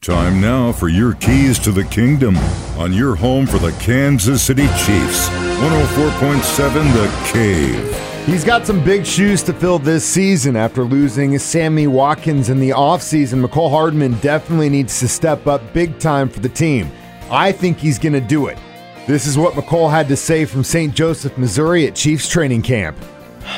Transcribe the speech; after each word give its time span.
Time 0.00 0.40
now 0.40 0.70
for 0.70 0.88
your 0.88 1.14
keys 1.14 1.58
to 1.58 1.72
the 1.72 1.82
kingdom 1.82 2.36
on 2.78 2.92
your 2.92 3.16
home 3.16 3.46
for 3.48 3.58
the 3.58 3.72
Kansas 3.80 4.40
City 4.40 4.68
Chiefs. 4.68 5.28
104.7 5.28 6.72
The 6.94 7.32
Cave. 7.32 8.24
He's 8.24 8.44
got 8.44 8.64
some 8.64 8.82
big 8.84 9.04
shoes 9.04 9.42
to 9.42 9.52
fill 9.52 9.80
this 9.80 10.04
season 10.04 10.54
after 10.54 10.84
losing 10.84 11.36
Sammy 11.40 11.88
Watkins 11.88 12.48
in 12.48 12.60
the 12.60 12.70
offseason. 12.70 13.44
Mecole 13.44 13.70
Hardman 13.70 14.12
definitely 14.20 14.68
needs 14.68 15.00
to 15.00 15.08
step 15.08 15.48
up 15.48 15.72
big 15.72 15.98
time 15.98 16.28
for 16.28 16.38
the 16.38 16.48
team. 16.48 16.90
I 17.28 17.50
think 17.50 17.78
he's 17.78 17.98
going 17.98 18.12
to 18.12 18.20
do 18.20 18.46
it. 18.46 18.56
This 19.08 19.26
is 19.26 19.36
what 19.36 19.54
Mecole 19.54 19.90
had 19.90 20.06
to 20.08 20.16
say 20.16 20.44
from 20.44 20.62
St. 20.62 20.94
Joseph, 20.94 21.36
Missouri 21.36 21.88
at 21.88 21.96
Chiefs 21.96 22.28
training 22.28 22.62
camp. 22.62 22.96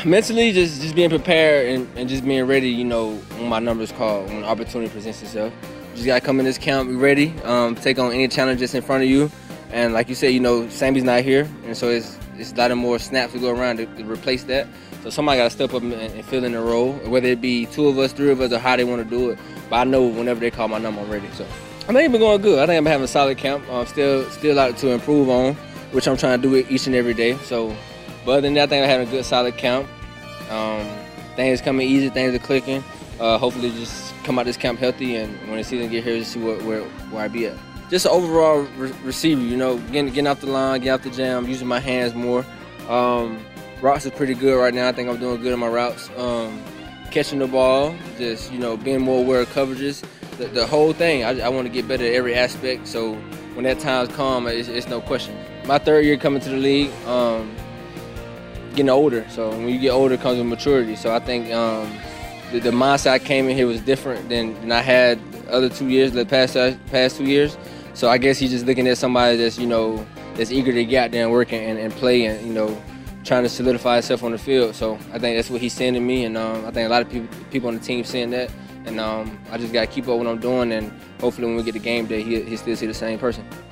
Mentally, 0.06 0.52
just 0.52 0.80
just 0.80 0.94
being 0.94 1.10
prepared 1.10 1.68
and, 1.68 1.98
and 1.98 2.08
just 2.08 2.24
being 2.24 2.46
ready, 2.46 2.70
you 2.70 2.84
know, 2.84 3.16
when 3.36 3.48
my 3.48 3.58
number's 3.58 3.92
called, 3.92 4.26
when 4.28 4.42
opportunity 4.42 4.90
presents 4.90 5.20
itself. 5.22 5.52
Just 6.00 6.06
gotta 6.06 6.24
come 6.24 6.38
in 6.38 6.46
this 6.46 6.56
camp, 6.56 6.88
ready, 6.94 7.34
um, 7.44 7.74
take 7.74 7.98
on 7.98 8.10
any 8.10 8.26
challenge 8.26 8.60
that's 8.60 8.72
in 8.72 8.80
front 8.80 9.02
of 9.02 9.10
you. 9.10 9.30
And 9.70 9.92
like 9.92 10.08
you 10.08 10.14
said, 10.14 10.28
you 10.28 10.40
know, 10.40 10.66
Sammy's 10.70 11.04
not 11.04 11.20
here, 11.20 11.46
and 11.66 11.76
so 11.76 11.90
it's 11.90 12.16
it's 12.38 12.52
a 12.52 12.54
lot 12.54 12.70
of 12.70 12.78
more 12.78 12.98
snaps 12.98 13.34
to 13.34 13.38
go 13.38 13.50
around 13.50 13.76
to, 13.76 13.84
to 13.84 14.04
replace 14.04 14.44
that. 14.44 14.66
So 15.02 15.10
somebody 15.10 15.40
gotta 15.40 15.50
step 15.50 15.74
up 15.74 15.82
and, 15.82 15.92
and 15.92 16.24
fill 16.24 16.44
in 16.44 16.52
the 16.52 16.60
role, 16.60 16.94
whether 17.10 17.28
it 17.28 17.42
be 17.42 17.66
two 17.66 17.86
of 17.86 17.98
us, 17.98 18.14
three 18.14 18.30
of 18.30 18.40
us, 18.40 18.50
or 18.50 18.58
how 18.58 18.76
they 18.76 18.84
want 18.84 19.04
to 19.04 19.10
do 19.10 19.28
it. 19.28 19.38
But 19.68 19.76
I 19.76 19.84
know 19.84 20.06
whenever 20.06 20.40
they 20.40 20.50
call 20.50 20.68
my 20.68 20.78
number, 20.78 21.02
I'm 21.02 21.10
ready. 21.10 21.28
So 21.34 21.44
I 21.44 21.92
think 21.92 21.98
it's 21.98 22.12
been 22.12 22.22
going 22.22 22.40
good. 22.40 22.60
I 22.60 22.66
think 22.66 22.78
I'm 22.78 22.86
having 22.86 23.04
a 23.04 23.06
solid 23.06 23.36
camp. 23.36 23.62
Uh, 23.68 23.84
still 23.84 24.24
still 24.30 24.54
a 24.54 24.56
lot 24.56 24.78
to 24.78 24.88
improve 24.88 25.28
on, 25.28 25.52
which 25.92 26.08
I'm 26.08 26.16
trying 26.16 26.40
to 26.40 26.48
do 26.48 26.54
it 26.54 26.70
each 26.70 26.86
and 26.86 26.96
every 26.96 27.12
day. 27.12 27.36
So, 27.44 27.76
but 28.24 28.32
other 28.32 28.40
than 28.40 28.54
that, 28.54 28.62
I 28.62 28.66
think 28.68 28.84
I'm 28.84 28.88
having 28.88 29.06
a 29.06 29.10
good 29.10 29.26
solid 29.26 29.58
camp. 29.58 29.86
Um, 30.48 30.86
things 31.36 31.60
coming 31.60 31.86
easy, 31.86 32.08
things 32.08 32.34
are 32.34 32.38
clicking. 32.38 32.82
Uh, 33.20 33.36
hopefully, 33.36 33.68
just 33.72 34.09
come 34.24 34.38
out 34.38 34.46
this 34.46 34.56
camp 34.56 34.78
healthy, 34.78 35.16
and 35.16 35.36
when 35.48 35.56
the 35.56 35.64
season 35.64 35.90
get 35.90 36.04
here, 36.04 36.18
just 36.18 36.32
see 36.32 36.40
what, 36.40 36.62
where 36.62 36.82
where 36.82 37.24
I 37.24 37.28
be 37.28 37.46
at. 37.46 37.56
Just 37.90 38.06
an 38.06 38.12
overall 38.12 38.60
re- 38.76 38.92
receiver, 39.02 39.40
you 39.40 39.56
know, 39.56 39.78
getting 39.78 40.06
getting 40.06 40.26
off 40.26 40.40
the 40.40 40.46
line, 40.46 40.80
getting 40.80 40.92
off 40.92 41.02
the 41.02 41.10
jam, 41.10 41.48
using 41.48 41.66
my 41.66 41.80
hands 41.80 42.14
more. 42.14 42.44
Um, 42.88 43.44
routes 43.80 44.06
is 44.06 44.12
pretty 44.12 44.34
good 44.34 44.58
right 44.58 44.74
now. 44.74 44.88
I 44.88 44.92
think 44.92 45.08
I'm 45.08 45.18
doing 45.18 45.40
good 45.40 45.52
on 45.52 45.58
my 45.58 45.68
routes. 45.68 46.10
Um, 46.16 46.62
catching 47.10 47.40
the 47.40 47.46
ball, 47.46 47.94
just 48.18 48.52
you 48.52 48.58
know, 48.58 48.76
being 48.76 49.00
more 49.00 49.20
aware 49.20 49.40
of 49.40 49.48
coverages. 49.48 50.04
The, 50.38 50.46
the 50.46 50.66
whole 50.66 50.92
thing, 50.92 51.24
I, 51.24 51.40
I 51.40 51.48
want 51.48 51.66
to 51.66 51.72
get 51.72 51.88
better 51.88 52.04
at 52.04 52.12
every 52.12 52.34
aspect. 52.34 52.86
So 52.86 53.14
when 53.54 53.64
that 53.64 53.80
time's 53.80 54.08
come, 54.14 54.46
it's, 54.46 54.68
it's 54.68 54.88
no 54.88 55.00
question. 55.00 55.36
My 55.66 55.78
third 55.78 56.04
year 56.04 56.16
coming 56.16 56.40
to 56.40 56.48
the 56.48 56.56
league. 56.56 56.90
Um, 57.06 57.54
getting 58.70 58.88
older. 58.88 59.26
So 59.30 59.50
when 59.50 59.68
you 59.68 59.78
get 59.78 59.90
older 59.90 60.16
comes 60.16 60.38
with 60.38 60.46
maturity. 60.46 60.96
So 60.96 61.14
I 61.14 61.18
think 61.18 61.52
um, 61.52 61.92
the, 62.52 62.60
the, 62.60 62.70
mindset 62.70 63.12
I 63.12 63.18
came 63.18 63.48
in 63.48 63.56
here 63.56 63.66
was 63.66 63.80
different 63.80 64.28
than, 64.28 64.54
than 64.54 64.72
I 64.72 64.80
had 64.80 65.18
other 65.48 65.68
two 65.68 65.88
years, 65.88 66.12
the 66.12 66.26
past 66.26 66.56
uh, 66.56 66.74
past 66.86 67.16
two 67.16 67.24
years. 67.24 67.56
So 67.94 68.08
I 68.08 68.18
guess 68.18 68.38
he's 68.38 68.50
just 68.50 68.66
looking 68.66 68.86
at 68.88 68.98
somebody 68.98 69.36
that's 69.36 69.58
you 69.58 69.66
know 69.66 70.04
that's 70.34 70.50
eager 70.50 70.72
to 70.72 70.84
get 70.84 71.04
out 71.04 71.10
there 71.10 71.24
and 71.24 71.32
work 71.32 71.52
and, 71.52 71.78
and 71.78 71.92
play 71.92 72.24
and 72.24 72.46
you 72.46 72.52
know 72.52 72.80
trying 73.24 73.42
to 73.42 73.48
solidify 73.48 73.94
himself 73.96 74.22
on 74.22 74.32
the 74.32 74.38
field. 74.38 74.74
So 74.74 74.94
I 75.12 75.18
think 75.18 75.36
that's 75.36 75.50
what 75.50 75.60
he's 75.60 75.72
saying 75.74 75.94
to 75.94 76.00
me, 76.00 76.24
and 76.24 76.36
um, 76.36 76.64
I 76.64 76.70
think 76.70 76.86
a 76.86 76.90
lot 76.90 77.02
of 77.02 77.10
people 77.10 77.28
people 77.50 77.68
on 77.68 77.74
the 77.74 77.80
team 77.80 78.04
saying 78.04 78.30
that. 78.30 78.50
And 78.86 78.98
um, 78.98 79.38
I 79.50 79.58
just 79.58 79.74
got 79.74 79.82
to 79.82 79.86
keep 79.86 80.08
up 80.08 80.16
what 80.16 80.26
I'm 80.26 80.40
doing, 80.40 80.72
and 80.72 80.90
hopefully 81.20 81.46
when 81.46 81.56
we 81.56 81.62
get 81.62 81.72
the 81.72 81.78
game 81.78 82.06
day, 82.06 82.22
he, 82.22 82.40
he 82.40 82.56
still 82.56 82.74
see 82.74 82.86
the 82.86 82.94
same 82.94 83.18
person. 83.18 83.46